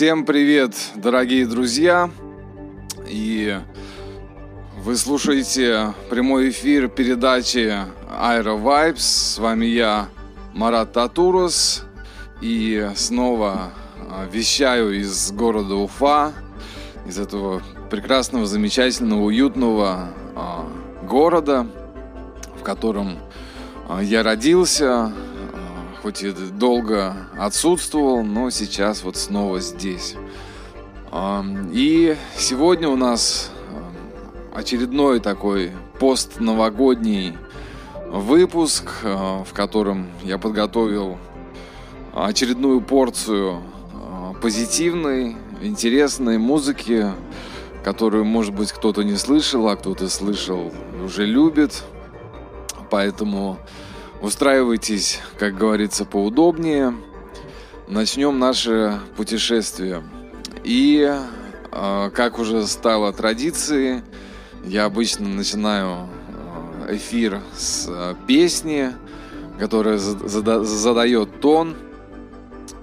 [0.00, 2.10] Всем привет, дорогие друзья!
[3.06, 3.54] И
[4.78, 7.76] вы слушаете прямой эфир передачи
[8.10, 9.00] Aero Vibes.
[9.00, 10.08] С вами я,
[10.54, 11.84] Марат Татурус.
[12.40, 13.74] И снова
[14.08, 16.32] а, вещаю из города Уфа,
[17.04, 20.66] из этого прекрасного, замечательного, уютного а,
[21.02, 21.66] города,
[22.58, 23.18] в котором
[23.86, 25.12] а, я родился,
[26.02, 30.16] хоть и долго отсутствовал, но сейчас вот снова здесь.
[31.72, 33.50] И сегодня у нас
[34.54, 37.36] очередной такой постновогодний
[38.06, 41.18] выпуск, в котором я подготовил
[42.14, 43.62] очередную порцию
[44.40, 47.12] позитивной, интересной музыки,
[47.84, 50.72] которую, может быть, кто-то не слышал, а кто-то слышал,
[51.04, 51.84] уже любит.
[52.90, 53.58] Поэтому
[54.22, 56.94] Устраивайтесь, как говорится, поудобнее.
[57.88, 60.02] Начнем наше путешествие.
[60.62, 61.10] И,
[61.72, 64.02] а, как уже стало традицией,
[64.62, 68.92] я обычно начинаю а, эфир с а, песни,
[69.58, 71.74] которая задает тон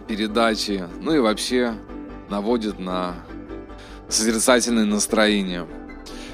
[0.08, 1.76] передачи, ну и вообще
[2.30, 3.14] наводит на
[4.10, 5.68] созерцательное настроение.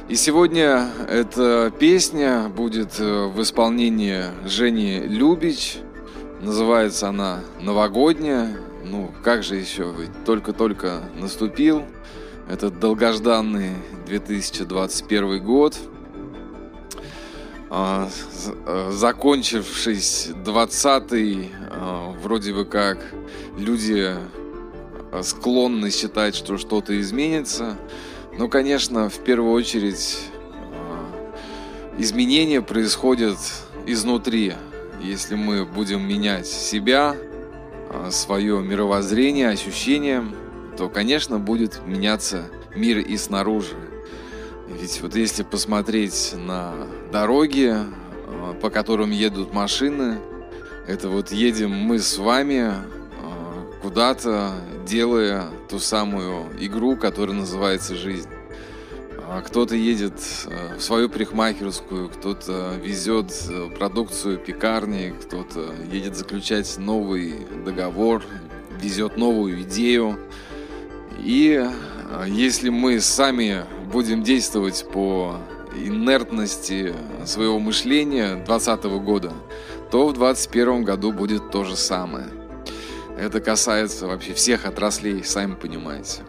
[0.09, 5.77] И сегодня эта песня будет э, в исполнении Жени Любич.
[6.41, 8.57] Называется она «Новогодняя».
[8.83, 11.83] Ну, как же еще, ведь только-только наступил
[12.49, 13.71] этот долгожданный
[14.05, 15.77] 2021 год.
[17.69, 18.09] А,
[18.65, 22.99] э, закончившись 20-й, а, вроде бы как
[23.57, 24.11] люди
[25.13, 27.77] э, склонны считать, что что-то изменится–
[28.37, 30.19] ну, конечно, в первую очередь
[30.51, 31.31] э,
[31.99, 33.37] изменения происходят
[33.85, 34.53] изнутри.
[35.01, 37.15] Если мы будем менять себя,
[37.89, 40.25] э, свое мировоззрение, ощущения,
[40.77, 43.75] то, конечно, будет меняться мир и снаружи.
[44.67, 46.73] Ведь вот если посмотреть на
[47.11, 50.17] дороги, э, по которым едут машины,
[50.87, 52.73] это вот едем мы с вами
[53.83, 54.53] куда-то,
[54.85, 58.29] делая ту самую игру, которая называется жизнь.
[59.35, 60.13] А кто-то едет
[60.45, 68.23] э, в свою парикмахерскую, кто-то везет э, продукцию пекарни, кто-то едет заключать новый договор,
[68.79, 70.19] везет новую идею.
[71.17, 75.37] И э, если мы сами будем действовать по
[75.75, 76.93] инертности
[77.25, 79.33] своего мышления 2020 года,
[79.89, 82.27] то в 2021 году будет то же самое–
[83.17, 86.23] это касается вообще всех отраслей, сами понимаете.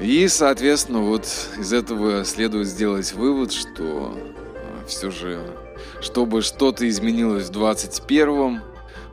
[0.00, 1.26] И, соответственно, вот
[1.58, 5.42] из этого следует сделать вывод, что э, все же,
[6.00, 8.62] чтобы что-то изменилось в 21-м,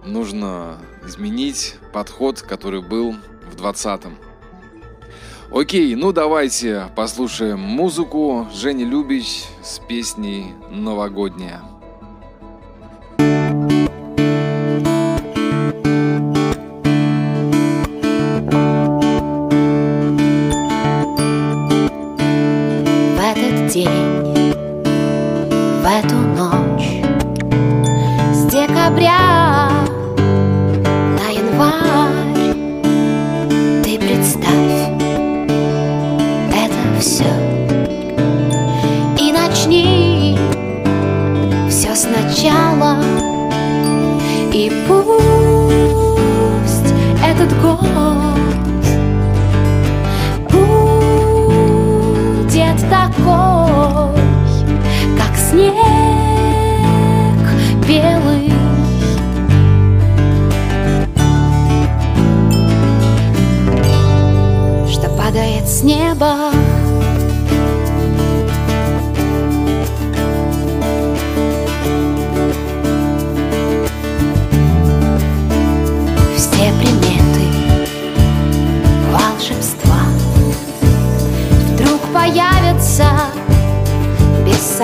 [0.06, 3.16] нужно изменить подход, который был
[3.52, 4.18] в 20-м.
[5.52, 11.77] Окей, ну давайте послушаем музыку Жени Любич с песней «Новогодняя».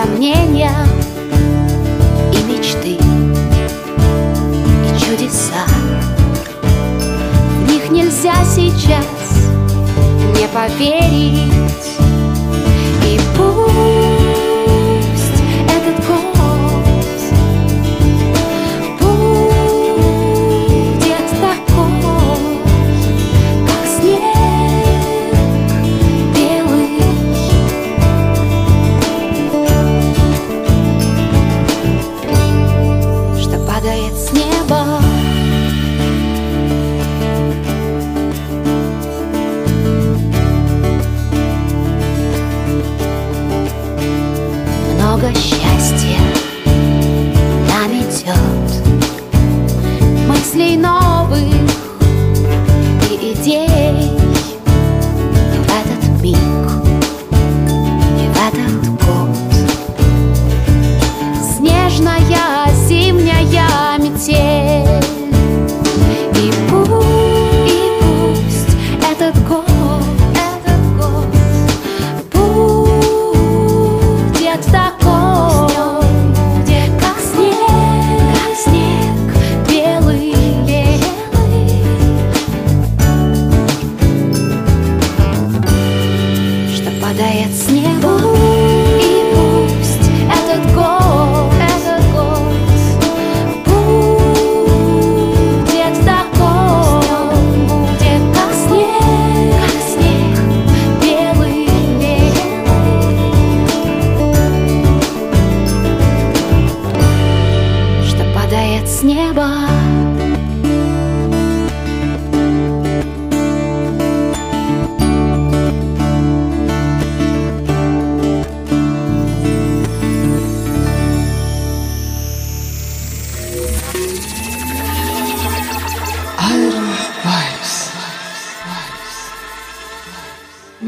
[0.03, 0.71] сомнения
[2.33, 2.97] и мечты
[4.85, 5.65] и чудеса.
[6.61, 9.05] В них нельзя сейчас
[10.37, 11.72] не поверить.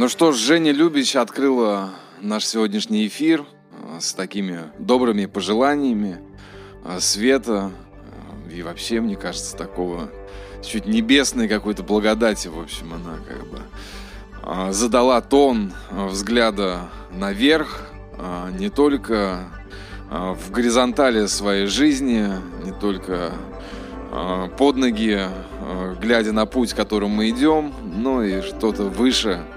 [0.10, 6.20] Что ж, Женя Любич открыла наш сегодняшний эфир э, с такими добрыми пожеланиями
[6.84, 7.72] э, света
[8.50, 10.12] э, и вообще, мне кажется, такого
[10.62, 17.88] чуть небесной какой-то благодати, в общем, она как бы задала тон взгляда наверх,
[18.60, 19.48] не только
[20.10, 22.28] в горизонтали своей жизни,
[22.64, 23.32] не только
[24.58, 25.22] под ноги,
[26.02, 29.42] глядя на путь, которым мы идем, но и что-то выше–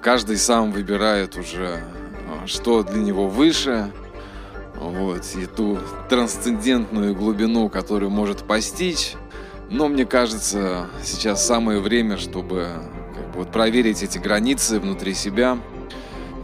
[0.00, 1.82] каждый сам выбирает уже,
[2.28, 3.92] а, что для него выше,
[4.74, 5.78] вот, и ту
[6.08, 9.14] трансцендентную глубину, которую может постичь.
[9.70, 12.68] Но мне кажется, сейчас самое время, чтобы
[13.14, 15.58] как бы, вот, проверить эти границы внутри себя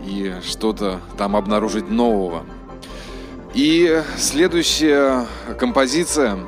[0.05, 2.45] и что-то там обнаружить нового.
[3.55, 5.27] И следующая
[5.59, 6.39] композиция,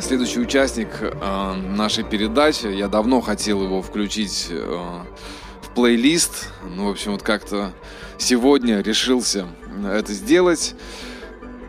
[0.00, 5.00] следующий участник э, нашей передачи, я давно хотел его включить э,
[5.78, 6.48] плейлист.
[6.74, 7.70] Ну, в общем, вот как-то
[8.18, 9.46] сегодня решился
[9.88, 10.74] это сделать.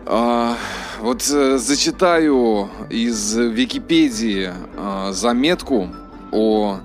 [0.08, 0.58] А,
[1.00, 5.90] вот э, зачитаю из Википедии а, заметку
[6.32, 6.80] о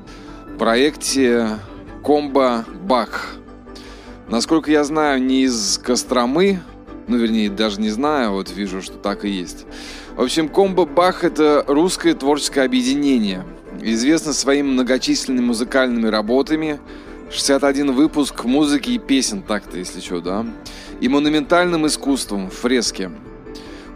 [0.59, 1.49] проекте
[2.05, 3.37] Комбо Бах.
[4.29, 6.61] Насколько я знаю, не из Костромы,
[7.09, 9.65] ну, вернее, даже не знаю, вот вижу, что так и есть.
[10.15, 13.47] В общем, Комбо Бах– это русское творческое объединение,
[13.81, 16.81] известно своими многочисленными музыкальными работами–
[17.35, 20.47] 61 выпуск музыки и песен, так-то, если что, да.
[21.01, 23.11] И монументальным искусством, фрески.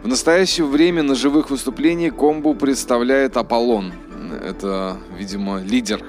[0.03, 3.93] В настоящее время на живых выступлениях комбу представляет Аполлон.
[4.45, 6.03] Это, видимо, лидер.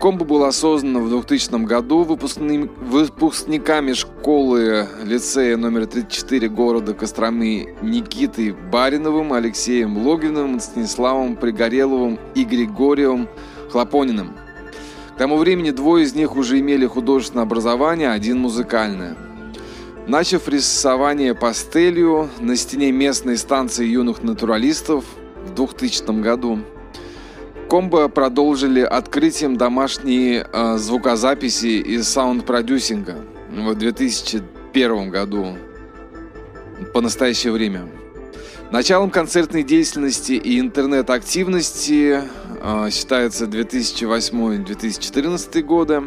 [0.00, 9.32] Комбо было создано в 2000 году выпускниками школы лицея номер 34 города Костромы Никитой Бариновым,
[9.32, 13.28] Алексеем Логиновым, Станиславом Пригореловым и Григорием
[13.70, 14.34] Хлопониным–
[15.16, 19.16] к тому времени двое из них уже имели художественное образование, один музыкальное.
[20.06, 25.06] Начав рисование пастелью на стене местной станции юных натуралистов
[25.46, 26.58] в 2000 году,
[27.70, 33.16] Комбо продолжили открытием домашней э, звукозаписи и саунд-продюсинга
[33.48, 35.56] в 2001 году
[36.92, 37.88] по настоящее время.
[38.70, 42.20] Началом концертной деятельности и интернет-активности
[42.90, 46.02] считается 2008-2014 годы.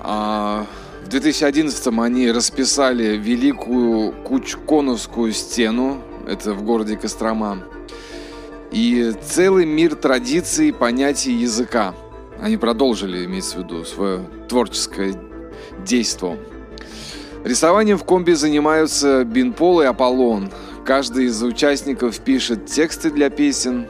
[0.00, 0.66] А
[1.04, 7.64] в 2011 они расписали Великую Кучконовскую стену, это в городе Кострома,
[8.70, 11.94] и целый мир традиций, понятий языка.
[12.40, 15.14] Они продолжили, имеется в виду, свое творческое
[15.84, 16.38] действие.
[17.44, 20.50] Рисованием в комби занимаются Бинпол и Аполлон–
[20.84, 23.86] Каждый из участников пишет тексты для песен,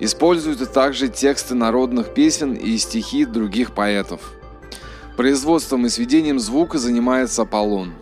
[0.00, 4.20] используют также тексты народных песен и стихи других поэтов.
[5.16, 7.94] Производством и сведением звука занимается Аполлон.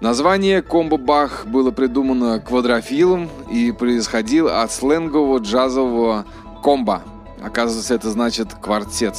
[0.00, 6.24] Название комбо-бах было придумано квадрофилом и происходило от сленгового джазового
[6.62, 7.02] комбо.
[7.42, 9.14] Оказывается, это значит квартет.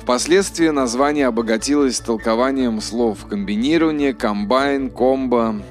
[0.00, 5.62] Впоследствии название обогатилось толкованием слов комбинирование, комбайн, комбо,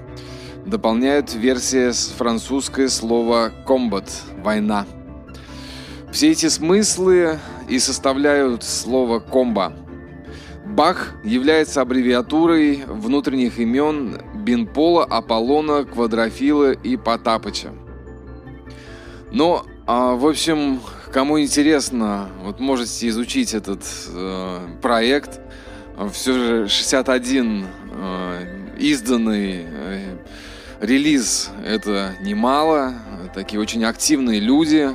[0.65, 4.09] дополняют версия с французское слово «combat»–
[4.43, 4.85] «война».
[6.11, 7.39] Все эти смыслы
[7.69, 9.73] и составляют слово «комбо».
[10.65, 17.71] Бах является аббревиатурой внутренних имен Бинпола, Аполлона, Квадрофила и Потапыча.
[19.31, 20.79] Но, а, в общем,
[21.11, 25.39] кому интересно, вот можете изучить этот э, проект.
[26.11, 30.17] Все же 61 э, изданный э,
[30.79, 32.93] релиз это немало.
[33.33, 34.89] Такие очень активные люди.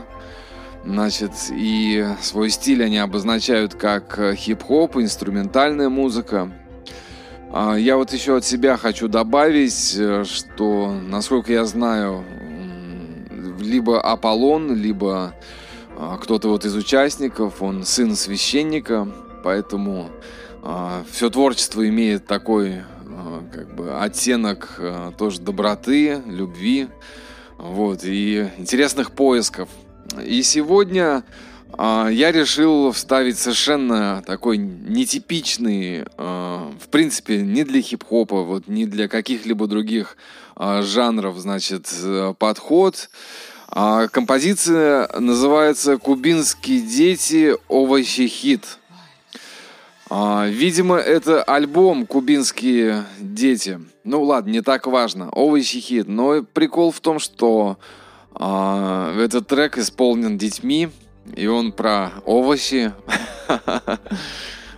[0.85, 6.51] Значит, и свой стиль они обозначают как э, хип-хоп, инструментальная музыка.
[7.53, 12.25] А я вот еще от себя хочу добавить, э, что, насколько я знаю,
[13.61, 15.35] либо Аполлон, либо
[15.97, 19.09] а, кто-то вот из участников, он сын священника,
[19.43, 20.11] поэтому
[20.63, 22.83] а, все творчество имеет такой
[23.53, 24.81] как бы оттенок
[25.17, 26.89] тоже доброты, любви,
[27.59, 29.69] вот, и интересных поисков.
[30.25, 31.25] И сегодня
[31.77, 38.87] э, я решил вставить совершенно такой нетипичный, э, в принципе, не для хип-хопа, вот не
[38.87, 40.17] для каких-либо других
[40.57, 41.93] э, жанров, значит,
[42.39, 43.11] подход.
[43.71, 47.55] А композиция называется «Кубинские дети.
[47.69, 48.79] Овощи хит».
[50.11, 53.79] А, видимо, это альбом «Кубинские дети».
[54.05, 55.29] Ну ладно, не так важно.
[55.31, 56.09] Овощи хит.
[56.09, 57.79] Но прикол в том, что
[58.33, 60.89] а, этот трек исполнен детьми,
[61.37, 62.93] и он про овощи.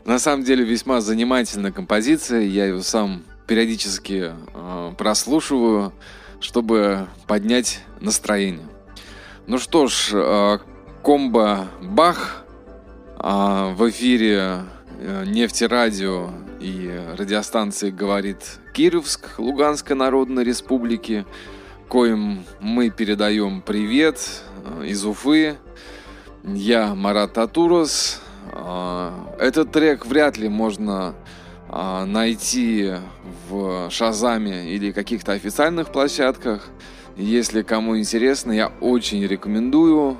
[0.04, 2.40] На самом деле весьма занимательная композиция.
[2.40, 5.92] Я ее сам периодически а, прослушиваю,
[6.40, 8.66] чтобы поднять настроение.
[9.46, 10.60] Ну что ж, а,
[11.04, 12.44] комбо Бах
[13.22, 14.62] в эфире
[15.00, 16.30] э, Нефти Радио
[16.61, 21.25] и радиостанции говорит Кировск Луганской Народной Республики
[21.88, 24.21] коим мы передаем привет
[24.64, 25.57] э, из Уфы.
[26.45, 28.21] Я Марат Татурос.
[28.52, 31.14] Э, этот трек вряд ли можно
[31.69, 32.95] найти
[33.49, 36.69] в Шазаме или каких-то официальных площадках.
[37.16, 40.19] Если кому интересно, я очень рекомендую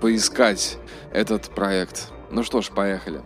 [0.00, 0.78] поискать
[1.12, 2.12] этот проект.
[2.30, 3.20] Ну что ж, поехали.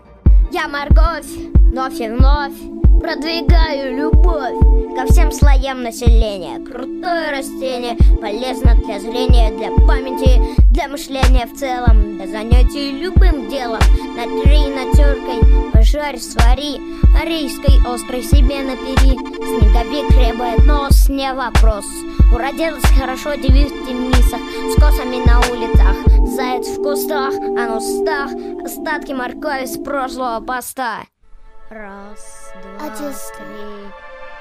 [0.53, 1.31] Я морковь,
[1.71, 2.53] вновь и вновь
[3.01, 4.59] продвигаю любовь
[4.97, 6.59] ко всем слоям населения.
[6.59, 10.41] Крутое растение, полезно для зрения, для памяти,
[10.73, 13.81] для мышления в целом, для занятий любым делом.
[14.17, 16.81] Натри натеркой, пожарь, свари,
[17.17, 19.17] арийской острой себе напери.
[19.39, 21.87] Снеговик хлебает нос, не вопрос.
[22.35, 24.41] Уродилась хорошо, девиз в темницах,
[24.71, 25.97] с косами на улицах.
[26.27, 28.31] Заяц в кустах, а на устах
[28.65, 31.05] остатки моркови с прошлого поста.
[31.71, 33.21] Раз, два, три.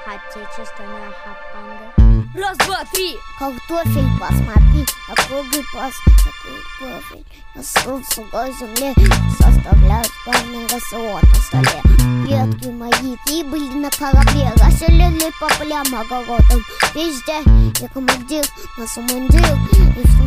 [0.06, 2.30] Отечественная хапанга.
[2.36, 3.18] Раз, два, три.
[3.38, 7.26] Картофель, посмотри, округлый пас, такой профиль.
[7.56, 8.94] На сухой земле
[9.38, 11.82] составляют главный рацион на столе.
[12.26, 16.64] Предки мои прибыли на корабле, расселили по полям, огородам.
[16.96, 17.42] Везде
[17.80, 18.46] я командир,
[18.78, 20.20] на самом деле, и в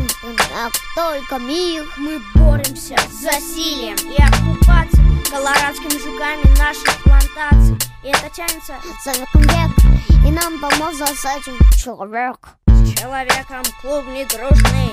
[0.95, 1.85] только мир.
[1.97, 5.02] Мы боремся с засилием и оккупацией
[5.33, 7.79] колорадскими жуками наших плантаций.
[8.05, 9.71] И это тянется за век,
[10.27, 12.37] и нам поможет с этим человек.
[12.67, 14.93] С человеком клуб не дружный.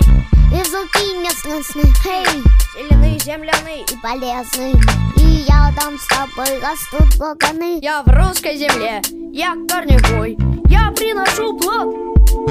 [0.52, 2.44] И звуки местностные, хей.
[2.78, 4.74] Зеленые, земляные и полезные
[5.18, 9.02] И я там с тобой растут ваганы Я в русской земле,
[9.34, 10.38] я корневой
[10.70, 11.94] Я приношу плод,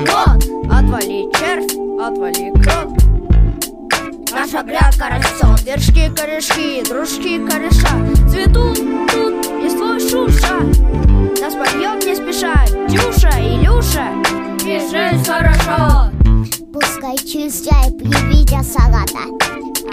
[0.05, 3.08] плод Отвали червь, отвали крот
[4.31, 7.89] Наша грядка растет, вершки, корешки, дружки, кореша.
[8.29, 8.77] Цветут
[9.11, 10.61] тут и свой шуша
[11.41, 12.65] Нас поет не спеша.
[12.89, 14.09] Дюша, Илюша
[14.65, 16.11] И жизнь хорошо.
[16.73, 19.25] Пускай чистяй при виде салата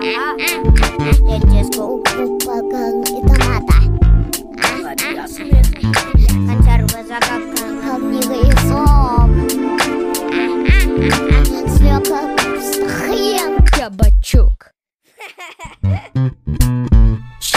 [0.02, 3.78] Эти скупы покон и томата.
[6.48, 8.52] Консервы загадка Как книга и
[15.26, 15.32] フ
[16.14, 17.15] フフ。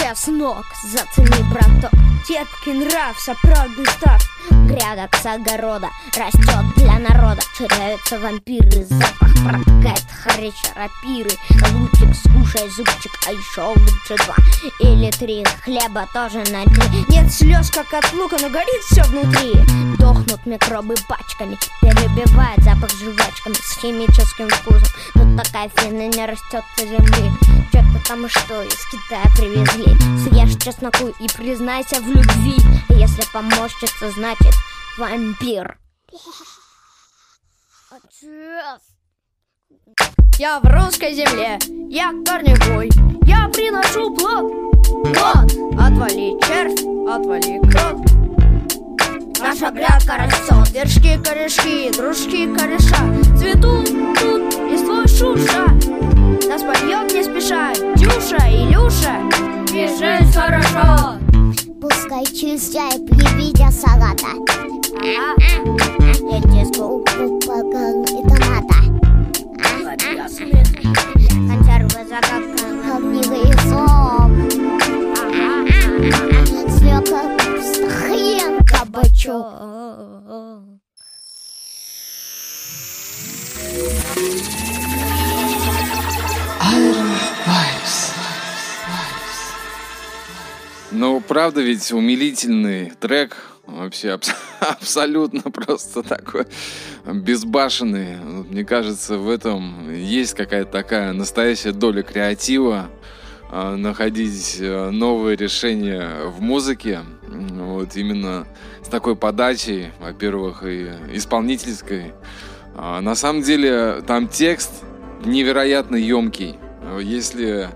[0.08, 1.90] Чеснок, зацени, браток
[2.26, 4.22] Терпкий нрав, сопрок став.
[4.50, 7.42] Грядок с огорода Растет для народа.
[7.58, 11.30] Теряются вампиры Запах протекает хреча рапиры.
[11.72, 14.36] Лучик, скушай зубчик А еще лучше два.
[14.80, 19.52] Или три Хлеба тоже на три Нет слез, как от лука Но горит все внутри.
[19.98, 24.88] Дохнут микробы пачками Перебивает запах жвачками С химическим вкусом.
[25.14, 27.32] Но такая фина не растет на земле.
[27.68, 32.56] Что-то там что из Китая привезли Съешь чесноку и признайся в любви.
[32.90, 34.54] Если помощница, значит
[34.98, 35.78] вампир.
[40.38, 41.58] Я в русской земле,
[41.90, 42.90] я корневой.
[43.28, 44.50] Я приношу плод,
[45.14, 47.98] плод Отвали червь, отвали крот
[49.40, 52.96] Наша грядка растет, вершки, корешки, дружки, кореша.
[53.36, 53.86] Цветут
[54.18, 55.66] тут и свой шуша
[56.48, 57.74] Нас подъем не спеша.
[57.96, 58.48] Дюша,
[59.70, 61.18] Илюша Бежать хорошо.
[61.80, 64.28] Пускай чистяй привидя салата.
[66.30, 67.27] Эти скупы
[91.48, 93.34] правда ведь умилительный трек,
[93.66, 96.44] вообще абс- абсолютно просто такой
[97.06, 98.18] безбашенный.
[98.18, 102.90] Мне кажется, в этом есть какая-то такая настоящая доля креатива,
[103.50, 107.00] а, находить э, новые решения в музыке.
[107.22, 108.46] Вот именно
[108.84, 112.12] с такой подачей, во-первых, и исполнительской.
[112.76, 114.84] А, На самом деле там текст
[115.24, 116.58] невероятно емкий.
[117.00, 117.70] Если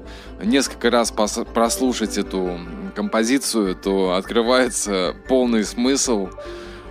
[0.44, 2.58] несколько раз прослушать эту
[2.92, 6.28] композицию, то открывается полный смысл,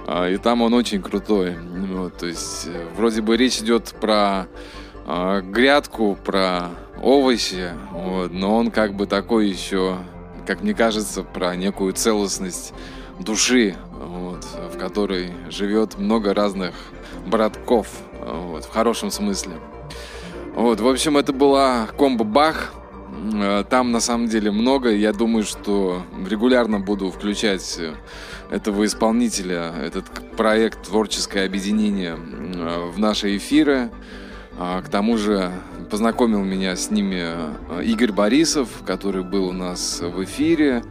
[0.07, 1.57] а, и там он очень крутой.
[1.57, 4.47] Вот, то есть э, вроде бы речь идет про
[5.05, 6.69] а, грядку, про
[7.01, 9.97] овощи, вот, но он как бы такой еще,
[10.45, 12.73] как мне кажется, про некую целостность
[13.19, 14.43] души, вот,
[14.73, 16.75] в которой живет много разных
[17.25, 17.87] братков,
[18.19, 19.53] вот, в хорошем смысле.
[20.55, 22.73] Вот, в общем, это была комбо Бах.
[23.11, 24.89] Э, Там на самом деле много.
[24.89, 27.93] Я думаю, что регулярно буду включать э,
[28.49, 30.05] этого исполнителя, этот
[30.35, 33.91] проект «Творческое объединение» э, в наши эфиры.
[34.57, 35.51] А, К тому же
[35.89, 37.33] познакомил меня с ними
[37.83, 40.83] Игорь Борисов, который был у нас в эфире.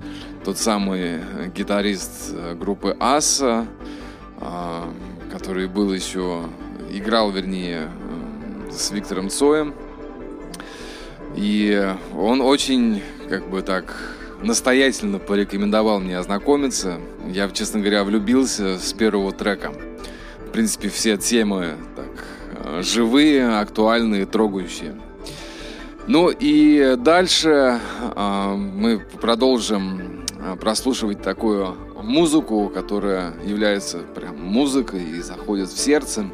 [0.44, 1.20] Тот самый
[1.54, 3.66] гитарист группы «Аса»,
[4.38, 4.90] а,
[5.30, 6.44] который был еще,
[6.90, 7.90] играл, вернее,
[8.70, 9.74] с Виктором Цоем.
[11.36, 16.98] И он очень, как бы так, настоятельно порекомендовал мне ознакомиться.
[17.28, 19.72] Я, честно говоря, влюбился с первого трека.
[20.46, 22.24] В принципе, все темы так,
[22.64, 24.94] э, живые, актуальные, трогающие.
[26.06, 27.78] Ну и дальше
[28.16, 36.26] а, мы продолжим а, прослушивать такую музыку, которая является прям музыкой и заходит в сердце.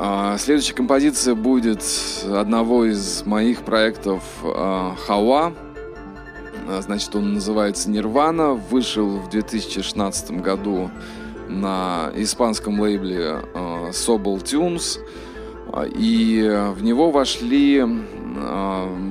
[0.00, 1.82] А, Следующая композиция будет
[2.24, 5.52] одного из моих проектов а, Хауа.
[6.68, 8.52] А, Значит, он называется Нирвана.
[8.52, 10.88] Вышел в 2016 году
[11.48, 13.40] на испанском лейбле
[13.90, 15.00] Sobel Tunes.
[15.96, 17.84] И в него вошли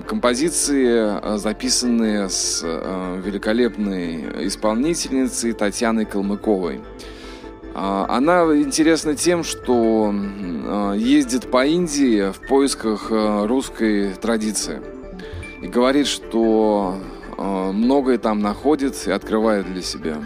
[0.08, 6.82] композиции, записанные с великолепной исполнительницей Татьяной Калмыковой.
[7.80, 14.82] А, Она интересна тем, что а, ездит по Индии в поисках а, русской традиции.
[15.62, 16.98] И говорит, что
[17.38, 20.18] многое там находит и открывает для себя.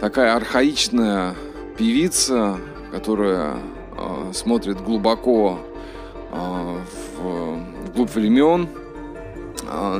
[0.00, 1.34] Такая архаичная
[1.76, 2.56] певица,
[2.92, 3.56] которая
[4.32, 5.58] смотрит глубоко
[6.32, 8.68] в глубь времен,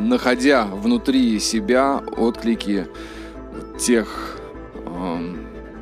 [0.01, 2.87] находя внутри себя отклики
[3.79, 4.37] тех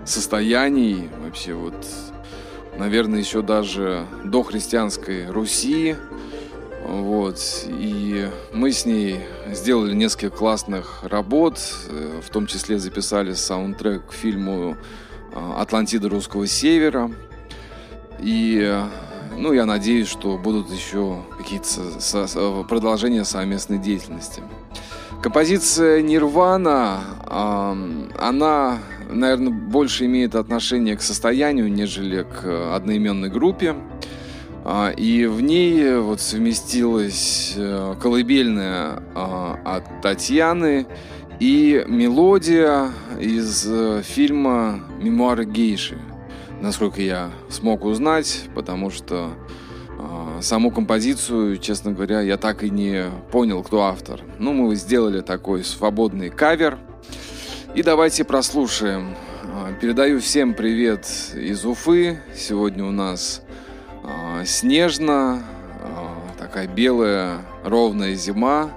[0.08, 1.86] состояний, вообще вот,
[2.76, 5.96] наверное, еще даже до христианской Руси.
[6.84, 7.66] Вот.
[7.66, 9.20] И мы с ней
[9.52, 14.76] сделали несколько классных работ, э, в том числе записали саундтрек к фильму
[15.34, 17.10] а, «Атлантида русского севера».
[18.20, 18.84] И, э,
[19.36, 24.42] ну, я надеюсь, что будут еще какие-то продолжения совместной деятельности.
[25.22, 33.74] Композиция Нирвана, она, наверное, больше имеет отношение к состоянию, нежели к одноименной группе.
[34.64, 40.86] А, И в ней вот совместилась э, колыбельная а, от Татьяны
[41.40, 42.90] и мелодия
[43.20, 45.98] из э, фильма «Мемуары гейши»,
[46.60, 49.30] насколько я смог узнать, потому что
[49.98, 54.20] а, саму композицию, честно говоря, я так и не понял, кто автор.
[54.38, 56.78] Ну, мы сделали такой свободный кавер.
[57.74, 59.14] И давайте прослушаем.
[59.44, 62.18] А, Передаю всем привет из Уфы.
[62.34, 63.42] Сегодня у нас
[64.02, 65.44] а, снежно,
[65.82, 68.70] а, такая белая ровная зима.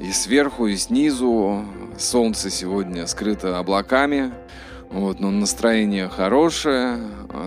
[0.00, 1.64] И сверху, и снизу
[1.98, 4.32] солнце сегодня скрыто облаками.
[4.90, 6.98] Вот, но настроение хорошее,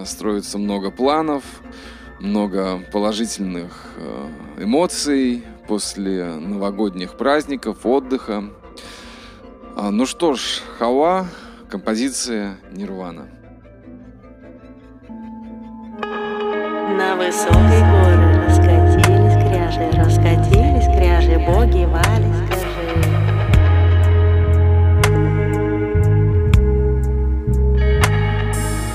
[0.06, 1.44] строится много планов,
[2.20, 3.88] много положительных
[4.58, 8.52] эмоций после новогодних праздников, отдыха.
[9.78, 11.28] А, ну что ж, Хава,
[11.70, 13.28] композиция Нирвана.
[16.98, 22.70] На высокой горе раскатились кряжи, раскатились кряжи, боги вали, скажи.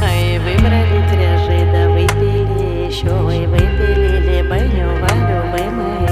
[0.01, 6.10] А и выбрали кряжи, да выпили еще, и выпили, либо не увалю, мы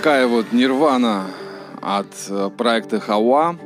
[0.00, 1.26] Такая вот нирвана
[1.82, 3.58] от э, проекта Хауа.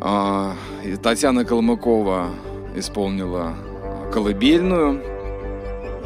[0.00, 0.56] А,
[1.00, 2.30] Татьяна Калмыкова
[2.74, 3.54] исполнила
[4.12, 5.00] колыбельную.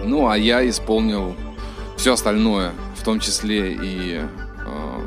[0.05, 1.35] Ну, а я исполнил
[1.97, 4.27] все остальное, в том числе и э,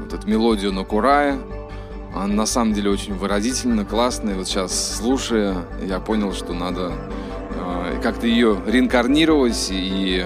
[0.02, 1.38] вот эту мелодию на Курае.
[2.16, 4.36] Она на самом деле очень выразительно, классная.
[4.36, 6.94] Вот сейчас, слушая, я понял, что надо
[7.52, 10.26] э, как-то ее реинкарнировать и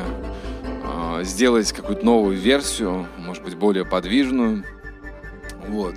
[1.23, 4.63] сделать какую-то новую версию, может быть, более подвижную.
[5.67, 5.95] Вот.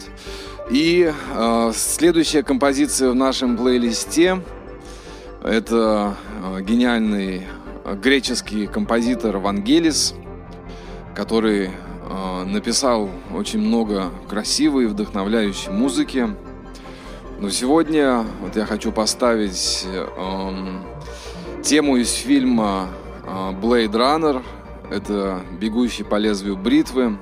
[0.69, 4.43] И э, следующая композиция в нашем плейлисте
[5.43, 7.47] это э, гениальный
[7.85, 10.15] э, греческий композитор Вангелис,
[11.15, 16.29] который э, написал очень много красивой и вдохновляющей музыки.
[17.39, 20.81] Но сегодня вот я хочу поставить э,
[21.63, 22.89] тему из фильма
[23.25, 24.43] э, Blade Runner.
[24.91, 27.17] Это «Бегущий по лезвию бритвы».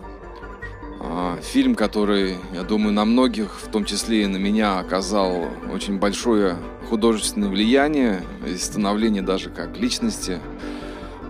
[1.01, 5.99] Э, фильм, который, я думаю, на многих, в том числе и на меня, оказал очень
[5.99, 6.57] большое
[6.89, 10.41] художественное влияние и становление даже как личности.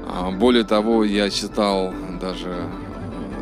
[0.06, 2.54] А, Более того, я читал даже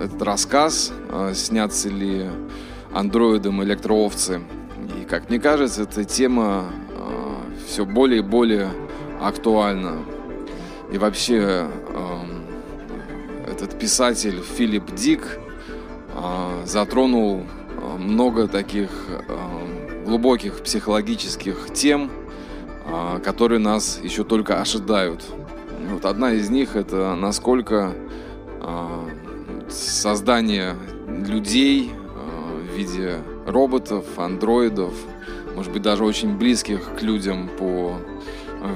[0.02, 2.30] этот рассказ, а, снятся ли
[2.94, 4.40] андроидом электроовцы.
[4.98, 6.70] И, как мне кажется, эта тема
[7.68, 8.70] все более и более
[9.20, 9.98] актуальна.
[10.90, 11.68] И вообще,
[13.56, 15.38] этот писатель Филипп Дик
[16.14, 17.44] а, затронул
[17.78, 22.10] а, много таких а, глубоких психологических тем,
[23.24, 25.24] которые нас еще только ожидают.
[25.90, 27.92] Вот одна из них это насколько
[29.68, 30.76] создание
[31.08, 31.90] людей
[32.28, 34.94] в виде роботов, андроидов,
[35.56, 37.96] может быть даже очень близких к людям по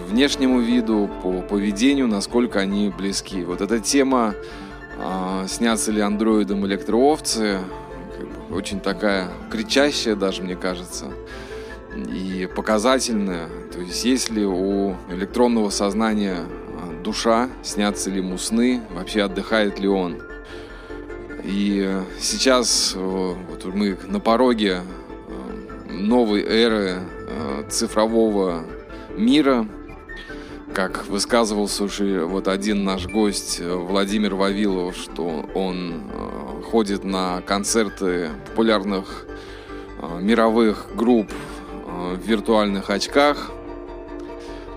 [0.08, 3.44] внешнему виду, по поведению, насколько они близки.
[3.44, 4.34] Вот эта тема
[5.02, 7.60] а, снятся ли андроидом электроовцы,
[8.16, 11.06] как бы очень такая кричащая даже, мне кажется,
[11.96, 13.48] и показательная.
[13.72, 19.78] То есть есть ли у электронного сознания а, душа, снятся ли ему сны, вообще отдыхает
[19.80, 20.20] ли он.
[21.42, 24.82] И сейчас э, вот мы на пороге
[25.28, 28.64] э, новой эры э, цифрового
[29.16, 29.66] мира–
[30.74, 37.42] как высказывался уже вот один наш гость э, Владимир Вавилов, что он э, ходит на
[37.42, 39.26] концерты популярных
[40.00, 41.30] э, мировых групп
[41.86, 43.50] в виртуальных очках.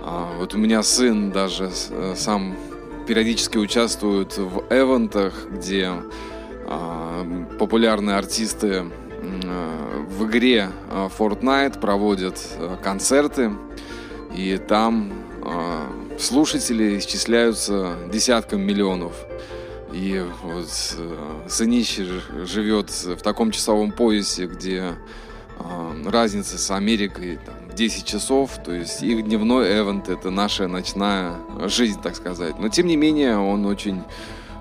[0.02, 1.70] А, вот у меня сын даже
[2.16, 2.56] сам
[3.08, 5.92] периодически участвует в эвентах, где
[7.60, 8.86] популярные артисты
[9.22, 10.70] в игре
[11.18, 12.40] Fortnite проводят
[12.82, 13.52] концерты,
[14.36, 15.12] и там
[16.20, 19.14] слушатели исчисляются десятком миллионов.
[19.94, 22.06] И вот э, Сынище
[22.46, 24.96] живет в таком часовом поясе, где
[25.60, 31.36] а, разница с Америкой там, 10 часов, то есть их дневной эвент это наша ночная
[31.66, 32.58] жизнь, так сказать.
[32.60, 34.02] Но тем не менее он очень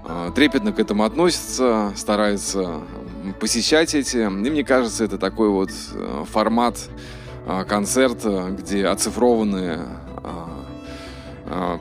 [0.05, 2.81] а, трепетно к этому относится, старается
[3.41, 4.19] посещать эти.
[4.19, 6.79] И мне кажется, это такой вот э, формат
[7.69, 10.02] концерта, где оцифрованные а,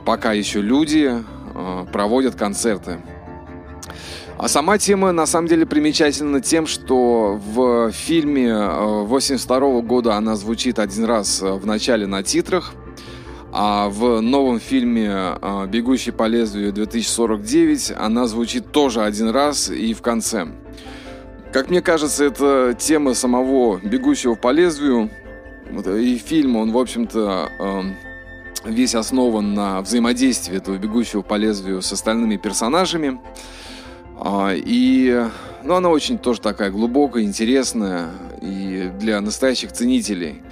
[0.04, 1.22] пока еще люди
[1.54, 2.98] а, проводят концерты.
[4.38, 10.36] А сама тема на самом деле примечательна тем, что в фильме 82 а, года она
[10.36, 12.72] звучит один раз в начале на титрах,
[13.52, 15.36] а в новом фильме
[15.68, 20.48] «Бегущий по лезвию 2049» она звучит тоже один раз и в конце.
[21.52, 25.10] Как мне кажется, это тема самого «Бегущего по лезвию»,
[25.86, 27.50] и фильм, он, в общем-то,
[28.64, 33.20] весь основан на взаимодействии этого бегущего по лезвию с остальными персонажами.
[34.16, 35.26] А, и
[35.64, 40.42] ну, она очень тоже такая глубокая, интересная и для настоящих ценителей.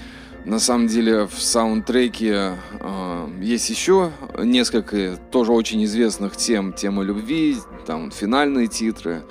[0.44, 6.72] На самом деле в саундтреке э, есть еще несколько тоже очень известных тем.
[6.72, 9.22] Тема любви, там финальные титры.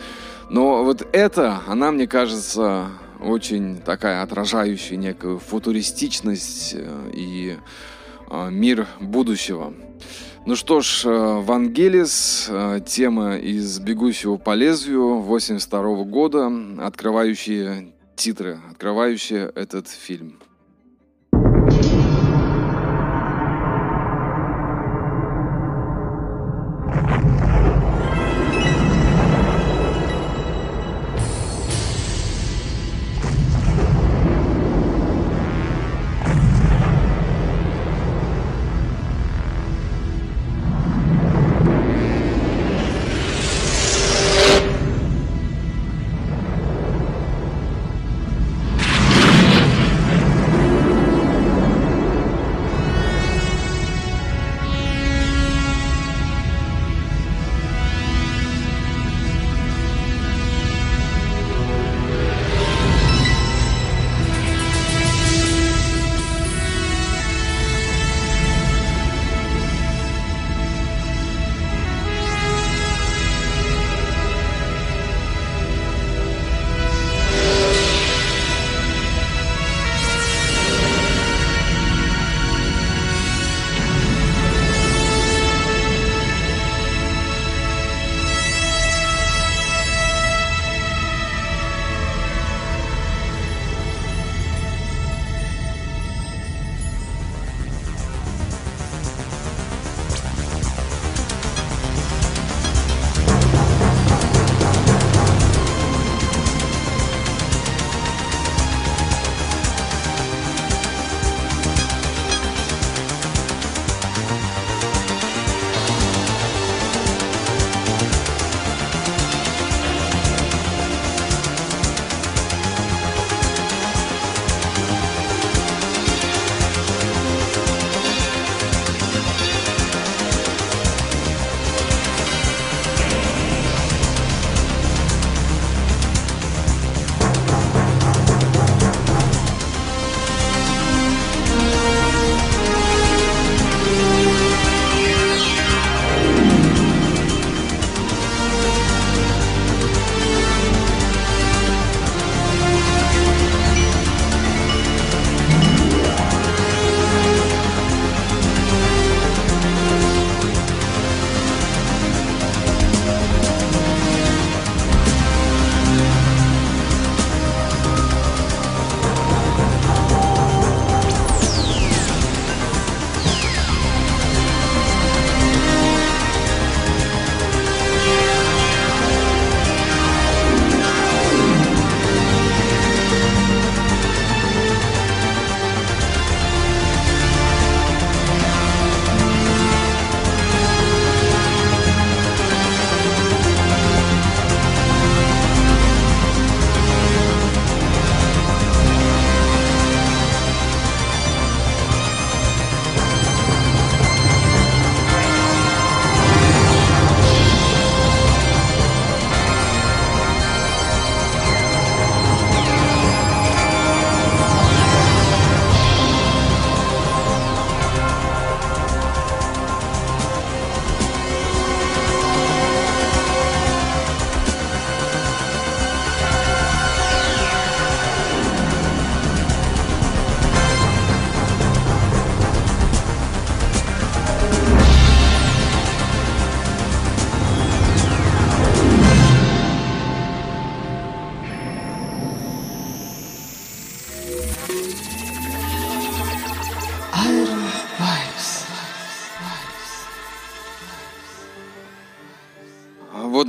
[0.52, 2.90] Но вот эта, она, мне кажется,
[3.20, 7.99] очень такая отражающая некую футуристичность э, и Э,
[8.52, 9.74] мир будущего.
[10.46, 18.58] Ну что ж, э, Вангелис, э, тема из «Бегущего по лезвию» 82 года, открывающие титры,
[18.72, 20.40] открывающие этот фильм.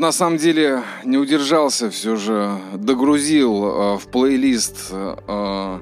[0.01, 5.79] На самом деле не удержался, все же догрузил э, в плейлист э,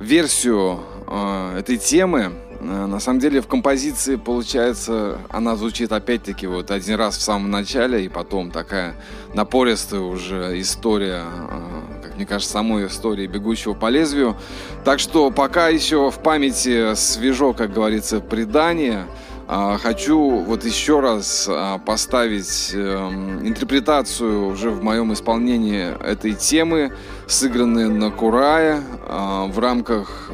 [0.00, 2.32] версию э, этой темы.
[2.60, 7.50] Э, на самом деле в композиции получается, она звучит опять-таки вот один раз в самом
[7.50, 8.94] начале и потом такая
[9.34, 14.38] напористая уже история, э, как мне кажется, самой истории бегущего по лезвию.
[14.86, 19.04] Так что пока еще в памяти свежо, как говорится, предание.
[19.46, 26.92] А, хочу вот еще раз а, поставить эм, интерпретацию уже в моем исполнении этой темы,
[27.26, 30.30] сыгранной на Курае а, в рамках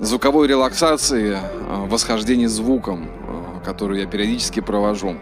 [0.00, 1.38] звуковой релаксации,
[1.86, 3.10] восхождения звуком,
[3.64, 5.16] которую я периодически провожу.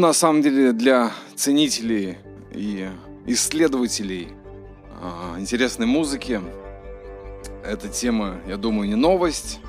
[0.00, 2.16] На самом деле, для ценителей
[2.52, 2.88] и
[3.26, 4.28] исследователей
[5.00, 6.40] э, интересной музыки
[7.62, 9.60] эта тема, я думаю, не новость.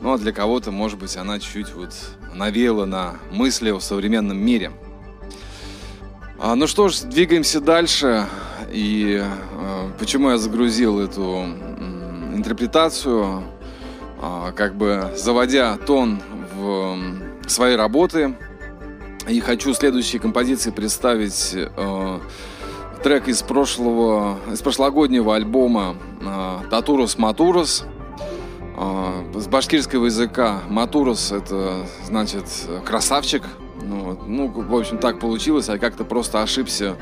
[0.00, 1.94] Ну, а для кого-то, может быть, она чуть-чуть вот
[2.34, 4.72] навеяла на мысли о современном мире.
[6.38, 8.26] А, ну что ж, двигаемся дальше.
[8.72, 13.44] И э, почему я загрузил эту э, интерпретацию,
[14.20, 16.20] э, как бы заводя тон
[16.54, 16.96] в
[17.44, 18.34] э, своей работы–
[19.28, 22.18] и хочу следующие композиции представить э,
[23.02, 27.84] трек из прошлого, из прошлогоднего альбома э, Татурус Матурус.
[28.76, 32.44] Э, с башкирского языка Матурус это значит
[32.84, 33.42] красавчик.
[33.82, 34.26] Ну, вот.
[34.26, 35.68] ну, в общем, так получилось.
[35.68, 36.96] Я как-то просто ошибся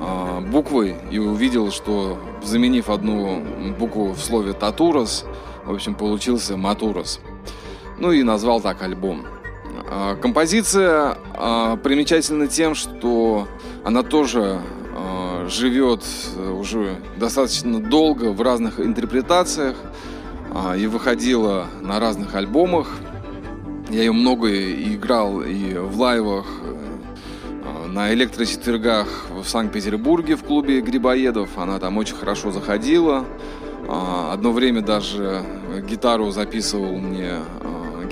[0.00, 3.42] э, буквой и увидел, что заменив одну
[3.78, 5.24] букву в слове Татурус,
[5.64, 7.20] в общем, получился Матурус.
[7.98, 9.24] Ну и назвал так альбом.
[9.96, 13.46] А, композиция а, примечательна тем, что
[13.84, 14.60] она тоже
[14.92, 16.02] а, живет
[16.36, 19.76] э, уже достаточно долго в разных интерпретациях
[20.76, 22.88] и выходила на разных альбомах.
[23.88, 31.56] Я ее много играл и в лайвах, э, на электрочетвергах в Санкт-Петербурге в клубе Грибоедов.
[31.56, 33.24] Она там очень хорошо заходила.
[33.88, 35.44] Одно время даже
[35.88, 37.34] гитару записывал мне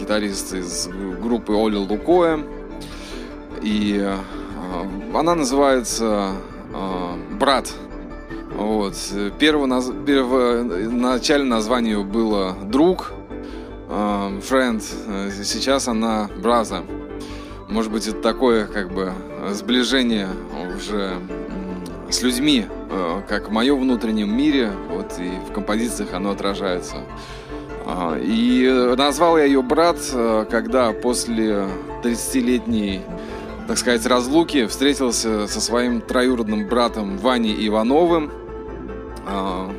[0.02, 0.88] гитарист из
[1.22, 2.40] группы Оли Лукоя.
[3.62, 4.16] И э,
[5.14, 6.32] она называется
[6.74, 7.72] э, «Брат».
[8.56, 8.96] Вот.
[9.38, 9.88] Первое, наз...
[9.88, 13.12] Название было «Друг»,
[13.88, 14.82] э, «Friend».
[15.44, 16.82] Сейчас она «Браза».
[17.68, 19.12] Может быть, это такое как бы
[19.52, 20.28] сближение
[20.76, 21.12] уже
[22.10, 22.66] с людьми,
[23.28, 26.96] как в моем внутреннем мире, вот и в композициях оно отражается.
[27.94, 31.66] А, и назвал я ее брат, э, когда после
[32.02, 33.02] 30-летней,
[33.68, 38.32] так сказать, разлуки встретился со своим троюродным братом Ваней Ивановым
[39.26, 39.70] а,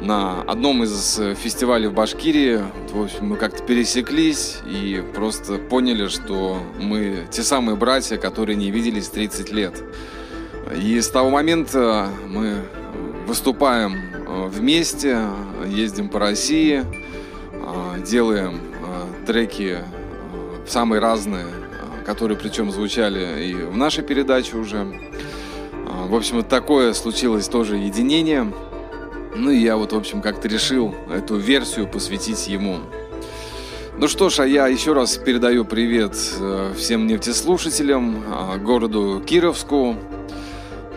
[0.00, 2.60] на одном из фестивалей в Башкирии.
[2.92, 8.70] В общем, мы как-то пересеклись и просто поняли, что мы те самые братья, которые не
[8.70, 9.74] виделись 30 лет.
[10.80, 12.54] И с того момента мы
[13.26, 15.22] выступаем э, вместе,
[15.66, 16.84] ездим по России–
[17.98, 21.46] делаем а, треки а, самые разные,
[22.06, 24.86] которые причем звучали и в нашей передаче уже.
[26.06, 28.52] в общем, такое случилось тоже единение.
[29.34, 32.80] Ну и я вот, в общем, как-то решил эту версию посвятить ему.
[33.98, 39.96] Ну что ж, а я еще раз передаю привет э, всем нефтеслушателям, а, городу Кировску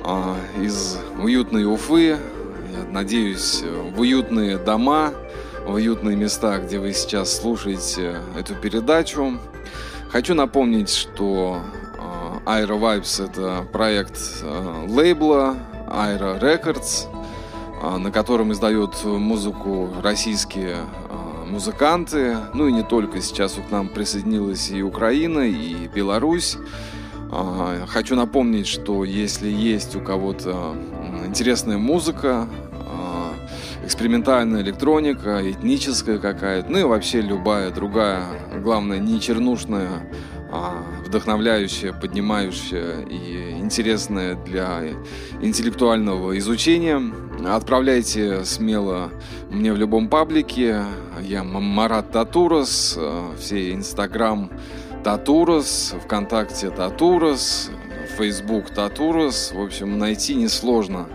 [0.04, 2.18] а, из уютной Уфы.
[2.92, 3.64] Надеюсь,
[3.96, 5.14] в уютные дома,
[5.68, 9.40] уютные места, где вы сейчас слушаете эту передачу.
[10.10, 11.62] Хочу напомнить, что
[12.46, 14.20] Aero Vibes это проект
[14.88, 15.56] лейбла
[15.88, 17.08] Aero Records–
[17.84, 20.78] а, на котором издают музыку российские
[21.48, 22.38] музыканты.
[22.54, 23.22] Ну и не только.
[23.22, 26.58] Сейчас к нам присоединилась и Украина, и Беларусь.
[27.88, 30.76] Хочу напомнить, что если есть у кого-то
[31.26, 32.48] интересная музыка,
[33.84, 38.26] экспериментальная электроника, этническая какая-то, ну и вообще любая другая,
[38.62, 40.04] главное, не чернушная
[40.54, 44.82] а, вдохновляющая, поднимающая и интересная для
[45.42, 47.02] интеллектуального изучения.
[47.48, 49.12] Отправляйте смело
[49.50, 50.84] мне в любом паблике.
[51.22, 54.52] Я Марат Татурас, а, все Инстаграм
[55.06, 57.72] Татурас, ВКонтакте Татурас,
[58.18, 59.54] Фейсбук Татурас.
[59.54, 61.08] В общем, найти несложно.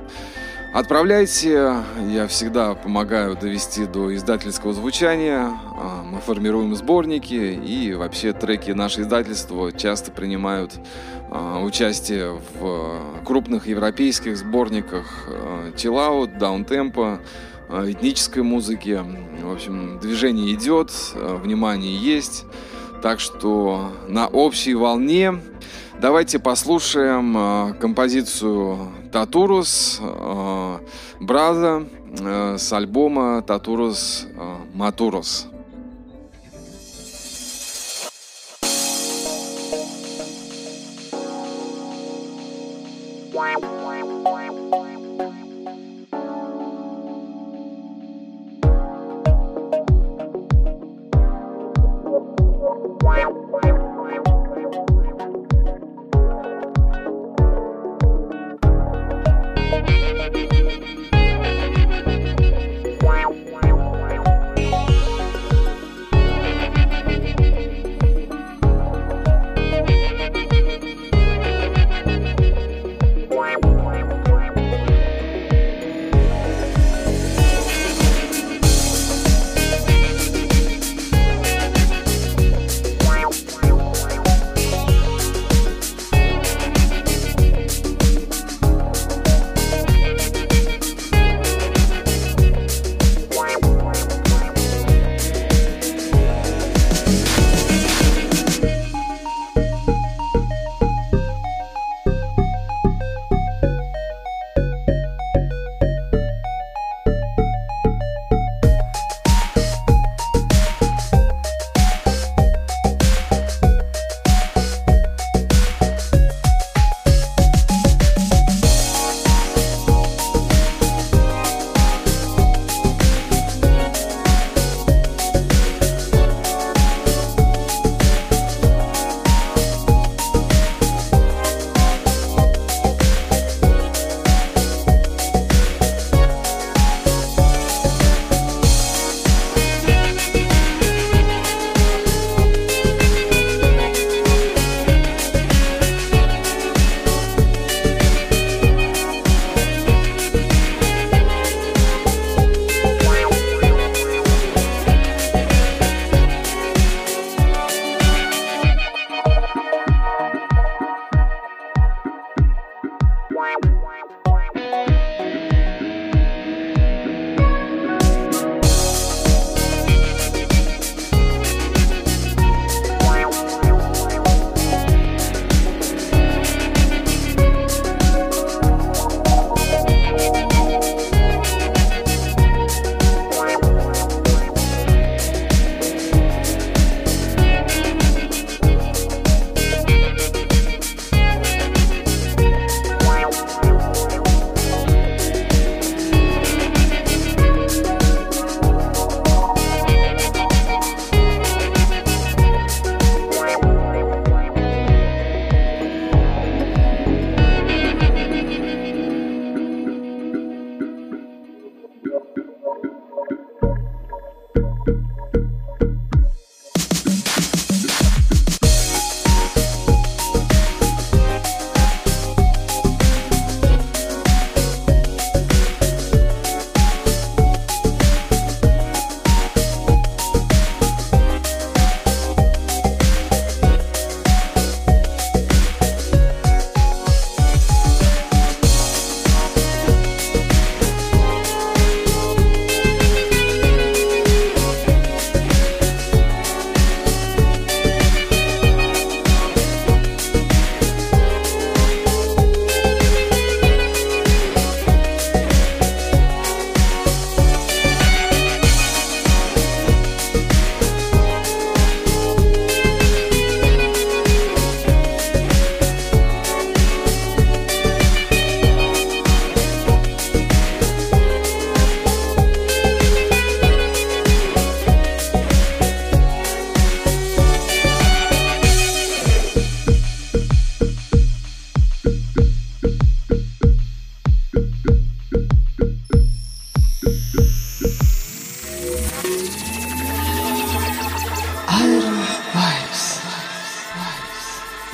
[0.76, 5.50] Отправляйте, я всегда помогаю довести до издательского звучания.
[5.74, 10.78] А, мы формируем сборники и вообще треки нашего издательства часто принимают
[11.30, 15.30] а, участие в крупных европейских сборниках
[15.74, 17.20] out, даунтемпа,
[17.70, 19.02] этнической музыки.
[19.42, 22.44] В общем, движение идет, внимание есть.
[23.06, 25.40] Так что на общей волне
[26.00, 30.78] Давайте послушаем э, композицию Татурус э,
[31.20, 31.84] Браза
[32.18, 34.26] э, с альбома Татурус
[34.74, 35.46] Матурус.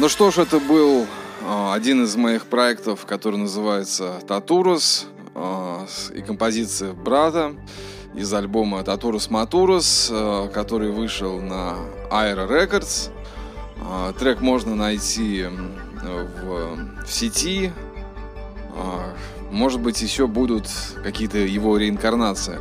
[0.02, 1.06] Ну что ж, это был
[1.46, 7.54] а, один из моих проектов, который называется «Татурус» а, и композиция брата
[8.12, 11.76] из альбома «Татурус Матурус», а, который вышел на
[12.10, 13.12] Aero Records.
[14.18, 17.70] Трек можно найти в, в сети.
[19.52, 20.66] Может быть, еще будут
[21.04, 22.58] какие-то его реинкарнации.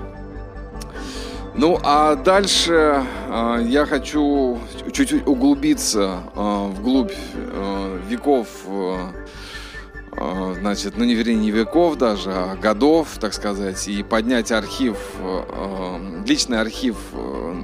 [1.61, 4.59] Ну, а дальше а, я хочу
[4.91, 12.55] чуть-чуть углубиться а, вглубь а, веков, а, значит, ну не вернее не веков даже, а
[12.55, 17.63] годов, так сказать, и поднять архив, а, личный архив а,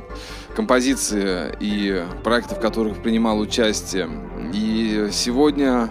[0.55, 4.07] композиции и проектов, в которых принимал участие.
[4.53, 5.89] И сегодня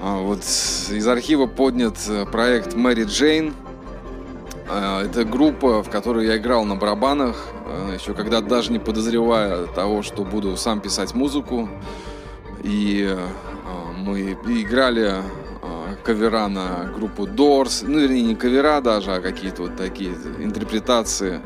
[0.00, 3.54] а, вот из архива поднят э, проект Мэри Джейн.
[4.68, 9.66] А, Это группа, в которой я играл на барабанах, э, еще когда даже не подозревая
[9.66, 11.68] того, что буду сам писать музыку.
[12.62, 13.18] И э,
[13.98, 19.76] мы играли э, кавера на группу Doors, ну, вернее, не кавера даже, а какие-то вот
[19.76, 21.40] такие интерпретации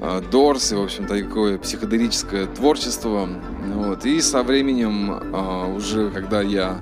[0.00, 3.28] э, Doors, и, в общем, такое психоделическое творчество.
[3.74, 4.06] Вот.
[4.06, 6.78] И со временем, э, уже когда я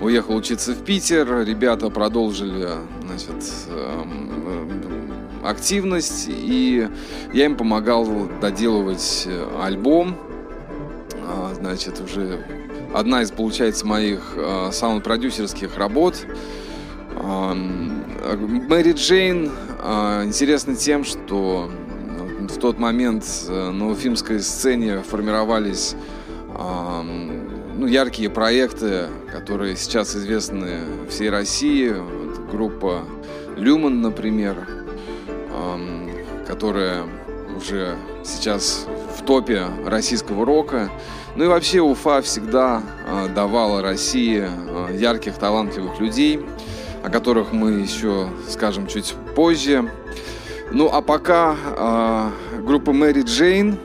[0.00, 2.68] уехал учиться в Питер, ребята продолжили,
[3.06, 4.99] значит, эм, э,
[5.42, 6.88] активность, и
[7.32, 8.06] я им помогал
[8.40, 10.16] доделывать э, альбом.
[11.26, 12.44] А, Значит, уже
[12.94, 16.26] одна из, получается, моих э, саунд-продюсерских работ.
[17.16, 19.50] Э, Мэри Джейн
[19.82, 21.70] э, интересна тем, что
[22.48, 25.94] в тот момент э, на уфимской сцене формировались
[27.78, 31.88] ну, яркие проекты, которые сейчас известны всей России.
[31.88, 33.04] Вот группа
[33.56, 34.79] Люман, например,
[36.46, 37.04] которая
[37.56, 38.86] уже сейчас
[39.16, 40.90] в топе российского рока.
[41.36, 46.40] Ну и вообще Уфа всегда а, давала России а, ярких, талантливых людей,
[47.04, 49.90] о которых мы еще скажем чуть позже.
[50.72, 52.32] Ну а пока а,
[52.64, 53.78] группа Мэри Джейн,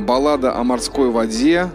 [0.00, 1.70] баллада о морской воде,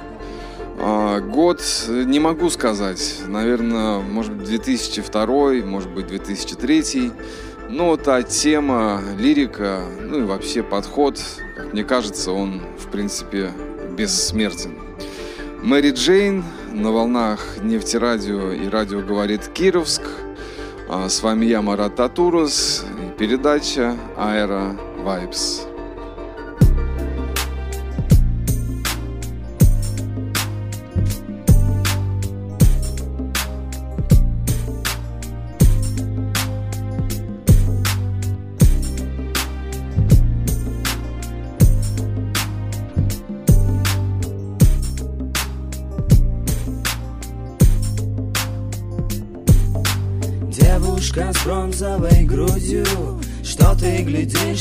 [0.76, 3.22] Год э, не могу сказать.
[3.28, 7.12] Наверное, может быть 2002, может быть 2003.
[7.76, 11.20] Но та тема, лирика, ну и вообще подход,
[11.56, 13.50] как мне кажется, он в принципе
[13.98, 14.78] бессмертен.
[15.64, 20.04] Мэри Джейн на волнах нефтерадио и радио говорит Кировск.
[20.88, 22.86] А С вами я, Марат Татурус,
[23.18, 25.73] передача Аэро Vibes.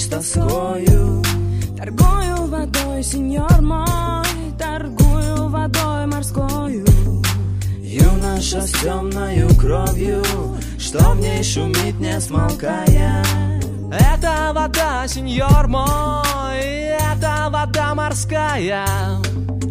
[0.02, 1.22] С тоскою
[1.76, 4.26] Торгую водой, сеньор мой,
[4.58, 6.84] торгую водой морскою.
[7.80, 10.22] Юноша с темною кровью
[10.78, 13.24] Что в ней шумит, не смолкая
[13.92, 18.86] Это вода, сеньор мой, это вода морская.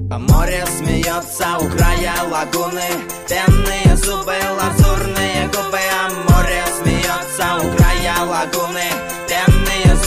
[0.09, 2.89] По море смеется у края лагуны
[3.27, 9.20] Пенные зубы, лазурные губы А море смеется у края лагуны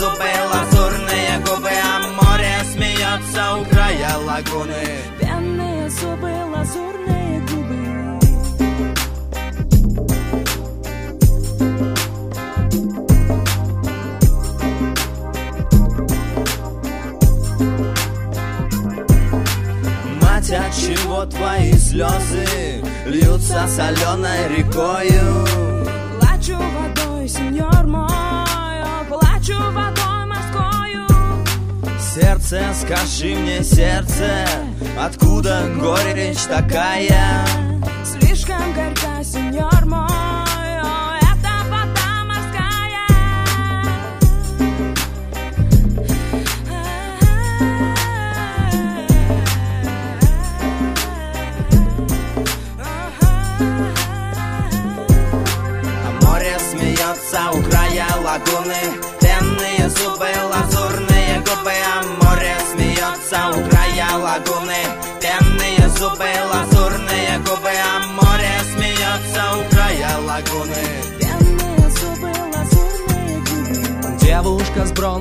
[0.04, 4.86] зубы, лазурные губы А море смеется у края лагуны.
[5.20, 7.80] Пенные зубы, лазурные губы.
[20.20, 25.46] Мать, от чего твои слезы Льются соленой рекою?
[26.20, 28.43] Плачу водой, сеньор мой,
[32.14, 34.46] Сердце, скажи мне, сердце
[34.96, 37.44] Откуда горечь такая?
[38.04, 40.33] Слишком горька, сеньор мой,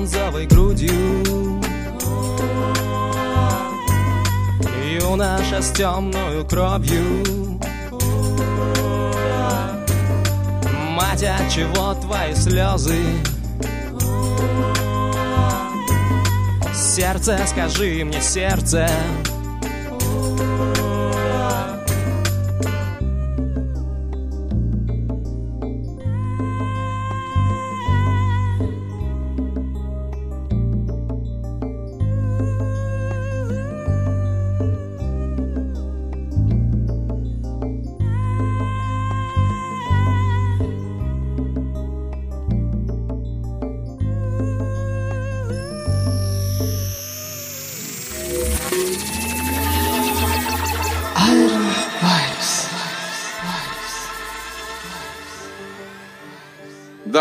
[0.03, 0.91] бронзовой грудью.
[5.15, 7.23] Наша с темную кровью.
[10.89, 12.97] Мать, от чего твои слезы?
[16.73, 18.89] Сердце, скажи мне, сердце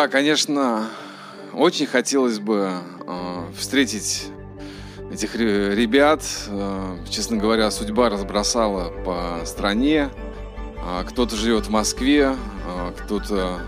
[0.02, 0.88] Да, конечно,
[1.52, 2.72] очень хотелось бы
[3.06, 4.30] э, встретить
[5.12, 6.24] этих ре- ребят.
[6.48, 10.10] Э, честно говоря, судьба разбросала по стране.
[10.84, 12.34] А кто-то живет в Москве,
[12.66, 13.60] а кто-то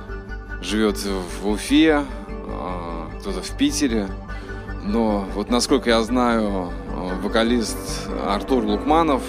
[0.60, 0.98] живет
[1.40, 2.04] в Уфе,
[2.48, 4.08] а кто-то в Питере.
[4.82, 9.22] Но вот насколько я знаю, э, вокалист Артур Лукманов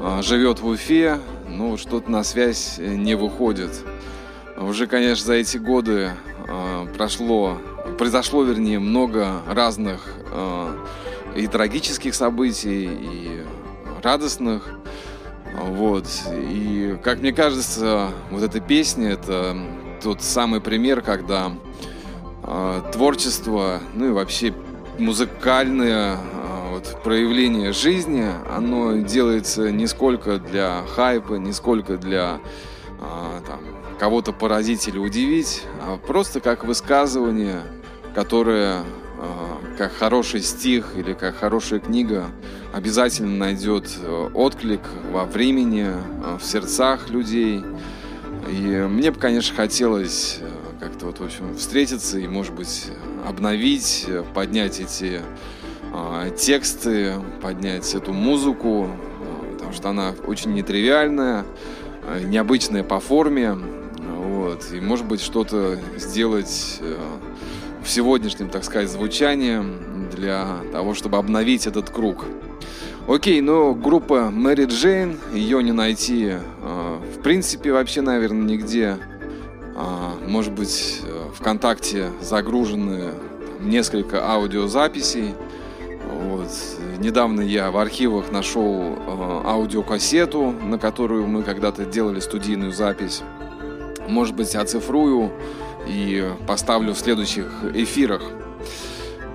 [0.00, 3.84] э, живет в Уфе, но что-то на связь не выходит.
[4.68, 6.10] Уже, конечно, за эти годы
[6.46, 7.58] э, прошло,
[7.98, 10.76] произошло, вернее, много разных э,
[11.36, 13.42] и трагических событий, и
[14.02, 14.68] радостных.
[15.54, 16.06] Вот.
[16.32, 19.56] И, как мне кажется, вот эта песня— это
[20.02, 21.52] тот самый пример, когда
[22.44, 24.54] э, творчество, ну и вообще
[24.98, 26.18] музыкальное э,
[26.70, 32.40] вот, проявление жизни, оно делается не сколько для хайпа, не сколько для
[33.00, 33.60] э, там,
[33.98, 37.62] кого-то поразить или удивить, а просто как высказывание,
[38.14, 42.26] которое, э, как хороший стих или как хорошая книга,
[42.72, 44.80] обязательно найдет э, отклик
[45.10, 47.62] во времени, э, в сердцах людей.
[48.50, 50.48] И мне бы, конечно, хотелось э,
[50.80, 52.86] как-то вот, в общем, встретиться и, может быть,
[53.26, 55.20] обновить, поднять эти
[55.92, 58.88] э, тексты, поднять эту музыку,
[59.52, 61.44] потому что она очень нетривиальная,
[62.24, 63.56] необычная по форме,
[64.42, 66.96] вот, и, может быть, что-то сделать э,
[67.80, 69.62] в сегодняшнем, так сказать, звучании
[70.10, 72.24] для того, чтобы обновить этот круг.
[73.06, 78.98] Окей, ну, группа Мэри Джейн, ее не найти, э, в принципе, вообще, наверное, нигде.
[79.76, 83.12] А, может быть, э, ВКонтакте загружены
[83.60, 85.34] несколько аудиозаписей.
[86.10, 86.50] Вот.
[86.98, 88.98] Недавно я в архивах нашел
[89.46, 93.22] аудиокассету, на которую мы когда-то делали студийную запись.
[94.08, 95.32] Может быть, оцифрую
[95.86, 98.22] и поставлю в следующих эфирах.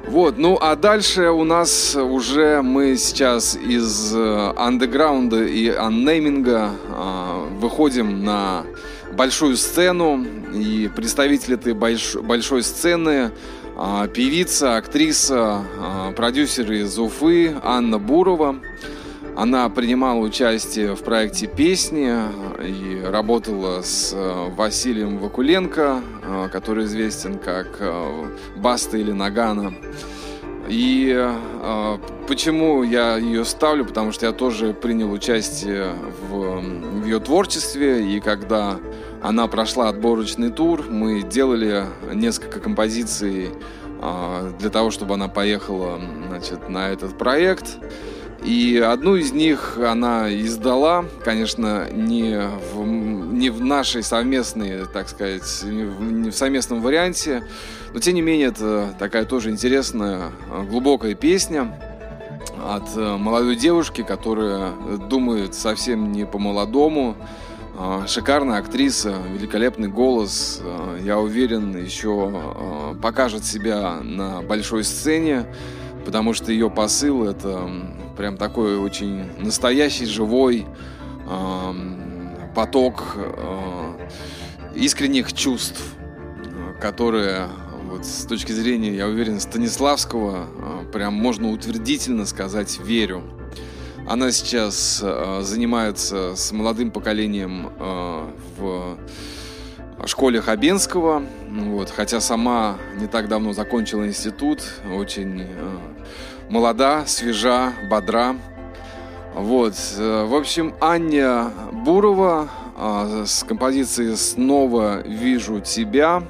[0.08, 7.48] Вот, ну а дальше у нас уже мы сейчас из э, андеграунда и аннейминга э,
[7.60, 8.64] выходим на
[9.12, 10.26] большую сцену.
[10.54, 13.32] И представитель этой больш- большой сцены
[13.76, 18.56] э, певица, актриса, э, продюсер из Уфы Анна Бурова.
[19.38, 22.12] Она принимала участие в проекте «Песни»
[22.66, 28.26] и работала с э, Василием Вакуленко, э, который известен как э,
[28.56, 29.76] Баста или Нагана.
[30.68, 33.86] И э, почему я ее ставлю?
[33.86, 35.94] Потому что я тоже принял участие
[36.32, 38.80] в, в ее творчестве, и когда
[39.22, 43.52] она прошла отборочный тур, мы делали несколько композиций
[44.02, 47.78] э, для того, чтобы она поехала значит, на этот проект.
[48.44, 52.40] И одну из них она издала, конечно, не
[52.74, 57.44] в, не в нашей совместной, так сказать, не в, не в совместном варианте,
[57.94, 61.80] но тем не менее это такая тоже интересная, э, глубокая песня
[62.64, 64.72] от э, молодой девушки, которая
[65.10, 67.16] думает совсем не по-молодому.
[67.80, 70.62] Э, Шикарная актриса, великолепный голос.
[71.02, 75.48] Я уверен, еще покажет себя на большой сцене,
[76.06, 77.68] потому что ее посыл это
[78.18, 80.66] прям такой очень настоящий, живой
[81.30, 84.08] эм, поток э,
[84.76, 85.82] искренних чувств,
[86.44, 87.48] э, которые
[87.86, 93.24] вот с точки зрения, я уверен, Станиславского, э, прям можно утвердительно сказать «верю».
[94.08, 98.98] Она сейчас э, занимается с молодым поколением э, в
[100.06, 104.64] школе Хабенского, вот, хотя сама не так давно закончила институт,
[104.94, 105.78] очень э,
[106.50, 108.36] молода, свежа, бодра.
[109.34, 116.24] Вот, э, в общем, Аня Бурова э, с композицией «Снова вижу тебя».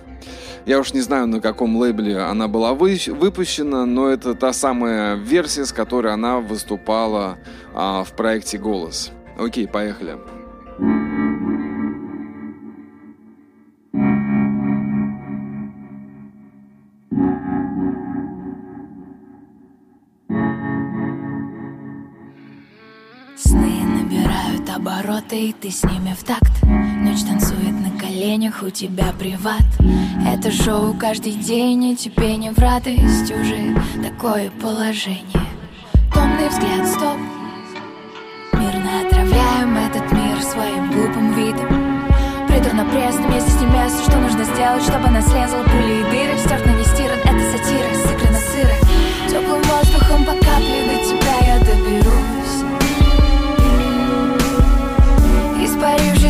[0.66, 5.16] Я уж не знаю, на каком лейбле она была вы- выпущена, но это та самая
[5.16, 7.38] версия, с которой она выступала
[7.74, 9.12] а, в проекте «Голос».
[9.40, 10.18] Окей, поехали.
[10.78, 11.07] Сны
[24.78, 26.52] обороты, и ты с ними в такт.
[26.64, 29.66] Ночь танцует на коленях, у тебя приват.
[30.26, 35.46] Это шоу каждый день, и тебе не в радость уже Такое положение.
[36.14, 37.18] Томный взгляд, стоп.
[38.54, 42.06] Мирно отравляем этот мир своим глупым видом.
[42.48, 46.38] Придурно пресно, вместе с ним место Что нужно сделать, чтобы она слезла пули и дыры.
[46.38, 48.76] Стерт на нестиран, это сатира, сыграно сыро.
[49.28, 50.47] Теплым воздухом по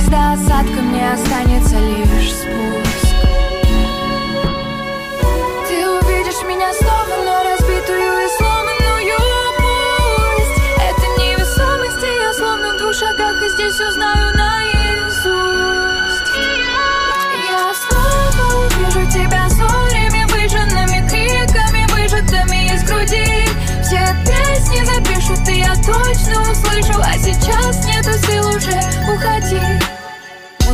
[0.10, 2.87] До осадка, мне останется лишь спуск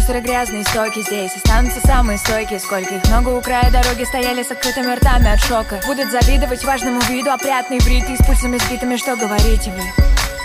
[0.04, 1.34] Мусор и грязные стоки здесь.
[1.34, 5.80] Останутся самые стойкие, сколько их много у края дороги Стояли с открытыми ртами от шока.
[5.88, 8.98] Будут завидовать важному виду Опрятные бритые, с пульсами сбитыми.
[8.98, 9.82] Что говорите вы?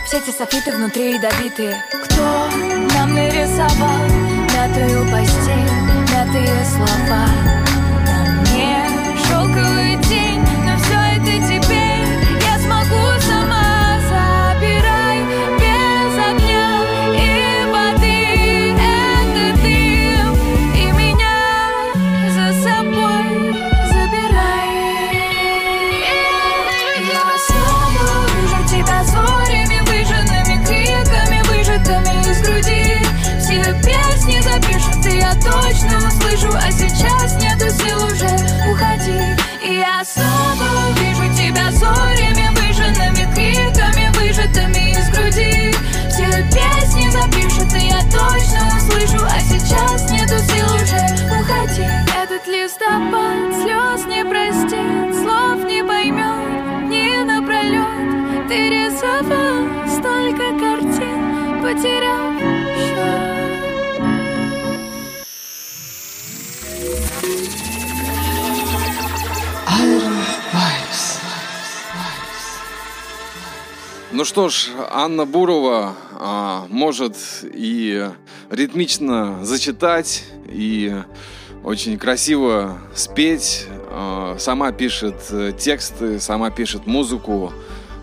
[0.07, 1.83] Все эти софиты внутри ядовитые.
[2.05, 2.49] Кто
[2.95, 3.99] нам нарисовал
[4.55, 5.73] Мятую постель,
[6.13, 7.68] мятые слова
[41.89, 45.75] тебя зорями Выжженными криками, выжатыми из груди.
[46.11, 51.87] Все песни запишут, и я точно услышу А сейчас нету сил уже уходи
[52.23, 62.28] Этот листопад слез не простит Слов не поймет, не напролет Ты рисовал столько картин Потерял
[74.19, 77.15] Ну что ж, Анна Бурова а, может
[77.45, 78.05] и
[78.51, 80.93] ритмично зачитать, и
[81.63, 83.69] очень красиво спеть.
[83.91, 87.53] а, сама пишет э, тексты, сама пишет музыку.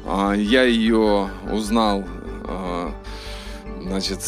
[0.05, 2.05] А, я ее узнал,
[2.45, 2.93] а,
[3.82, 4.22] значит,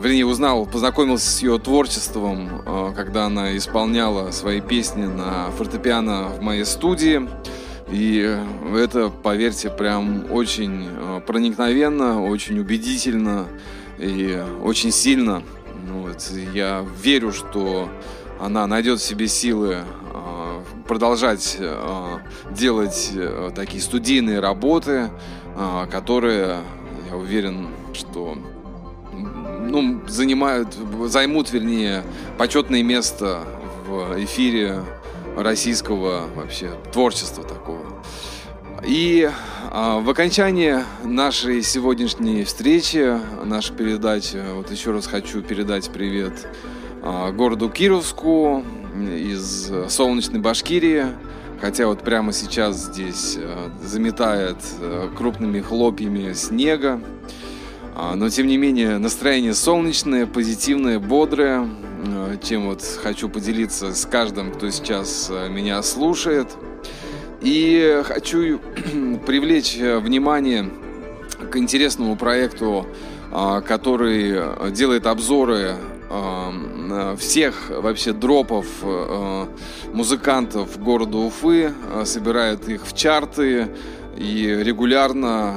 [0.00, 6.40] вернее, узнал, познакомился с ее творчеством, а, когда она исполняла свои песни на фортепиано в
[6.40, 7.28] моей студии.
[7.88, 8.38] И
[8.74, 13.46] это, поверьте, прям очень э, проникновенно, очень убедительно
[13.98, 15.42] и очень сильно.
[15.86, 17.88] Ну вот, я верю, что
[18.40, 19.76] она найдет в себе силы
[20.12, 22.18] э, продолжать э,
[22.50, 23.12] делать
[23.54, 25.10] такие студийные работы,
[25.90, 26.58] которые,
[27.08, 28.36] я уверен, что
[29.62, 30.76] ну, занимают,
[31.06, 32.02] займут, вернее,
[32.36, 33.40] почетное место
[33.86, 34.80] в эфире
[35.36, 37.82] российского вообще творчества такого.
[38.84, 39.30] И
[39.70, 46.48] а, в окончании нашей сегодняшней встречи, нашей передачи, вот еще раз хочу передать привет
[47.02, 48.64] а, городу Кировску
[48.96, 51.06] из солнечной Башкирии.
[51.60, 57.00] Хотя вот прямо сейчас здесь а, заметает а, крупными хлопьями снега.
[57.94, 61.68] А, Но тем не менее настроение солнечное, позитивное, бодрое.
[62.42, 66.48] Чем вот хочу поделиться с каждым, кто сейчас а, меня слушает.
[67.40, 68.58] И хочу
[69.26, 70.70] привлечь э, внимание
[71.50, 72.86] к интересному проекту,
[73.66, 75.76] который делает обзоры
[77.18, 78.66] всех вообще дропов
[79.92, 83.68] музыкантов города Уфы, собирает их в чарты
[84.16, 85.56] и регулярно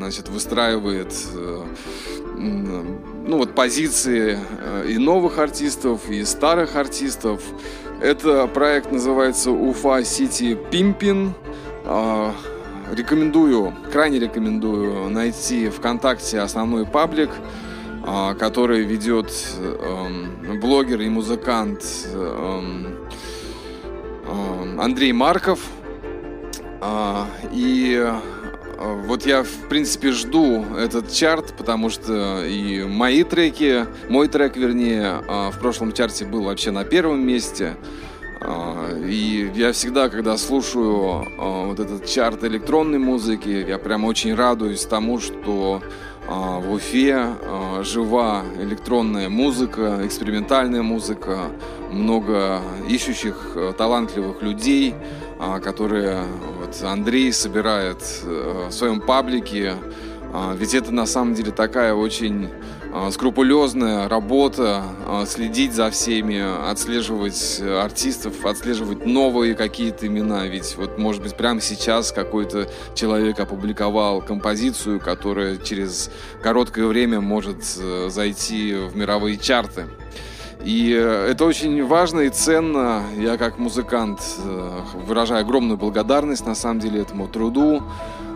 [0.00, 1.62] значит, выстраивает э,
[3.26, 7.42] ну вот позиции э, и новых артистов, и старых артистов.
[8.00, 11.34] Это проект называется Уфа Сити Пимпин.
[11.84, 12.34] А,
[12.90, 17.30] Рекомендую, крайне рекомендую найти ВКонтакте основной паблик,
[18.04, 22.98] а, который ведет эм, блогер и музыкант эм,
[24.76, 25.60] Андрей Марков.
[26.80, 28.12] А, И
[28.80, 35.20] вот я, в принципе, жду этот чарт, потому что и мои треки, мой трек, вернее,
[35.28, 37.76] а, в прошлом чарте был вообще на первом месте.
[38.40, 44.34] А, И я всегда, когда слушаю а, вот этот чарт электронной музыки, я прям очень
[44.34, 45.82] радуюсь тому, что
[46.26, 47.26] в Уфе
[47.82, 51.50] жива электронная музыка, экспериментальная музыка,
[51.90, 54.94] много ищущих талантливых людей,
[55.62, 56.24] которые
[56.58, 59.74] вот Андрей собирает э, в своем паблике.
[60.32, 62.50] А, Ведь это на самом деле такая очень
[62.92, 70.46] а, скрупулезная работа, а, следить за всеми, отслеживать артистов, отслеживать новые какие-то имена.
[70.46, 76.10] Ведь вот, может быть, прямо сейчас какой-то человек опубликовал композицию, которая через
[76.42, 79.86] короткое время может э, зайти в мировые чарты.
[80.64, 83.02] И э, это очень важно и ценно.
[83.16, 87.82] Я как музыкант э, выражаю огромную благодарность на самом деле этому труду.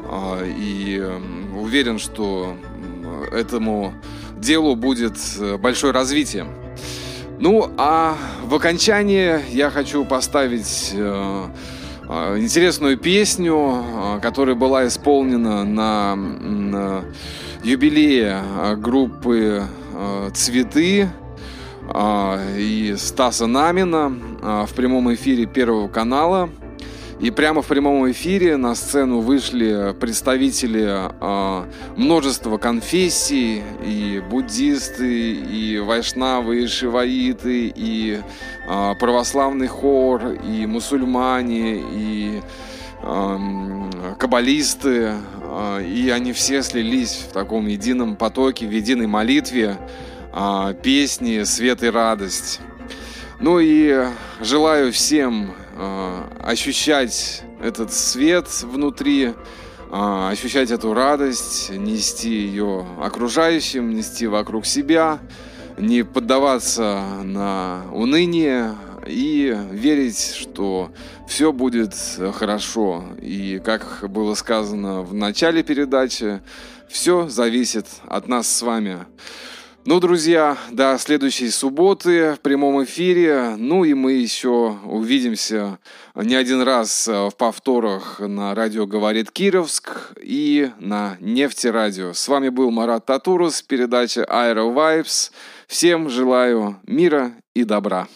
[0.07, 3.93] А, И м, уверен, что м, этому
[4.39, 6.47] делу будет э, большое развитие.
[7.39, 11.47] Ну, а в окончании я хочу поставить э,
[12.09, 13.83] э, интересную песню,
[14.17, 17.05] э, которая была исполнена на,
[17.65, 19.63] юбилее э, группы
[19.95, 21.09] э, «Цветы»
[22.57, 24.13] и Стаса Намина
[24.43, 26.51] а, в прямом эфире Первого канала.
[27.21, 35.79] И прямо в прямом эфире на сцену вышли представители а, множества конфессий, и буддисты, и
[35.79, 38.21] вайшнавы, и шиваиты, и
[38.69, 42.43] а, православный хор, и мусульмане, и
[44.19, 45.13] каббалисты,
[45.43, 50.14] а, и они все слились в таком едином потоке, в единой молитве, а,
[50.83, 52.61] песни «Свет и радость».
[53.41, 54.07] Ну и
[54.41, 59.35] желаю всем а, ощущать этот свет внутри,
[59.91, 65.19] а, ощущать эту радость, нести ее окружающим, нести вокруг себя,
[65.77, 68.75] не поддаваться на уныние
[69.07, 70.93] и верить, что
[71.29, 71.95] все будет
[72.35, 73.05] хорошо.
[73.21, 76.41] И как было сказано в начале передачи,
[76.89, 79.07] все зависит от нас с вами.
[79.87, 83.55] Ну, друзья, до следующей субботы в прямом эфире.
[83.59, 85.79] Ну и мы еще увидимся
[86.15, 92.15] не один раз э, в повторах на радио «Говорит Кировск» и на Нефтерадио.
[92.15, 95.31] С вами был Марат Татурус, передача Aero Vibes.
[95.67, 98.09] Всем желаю мира и добра.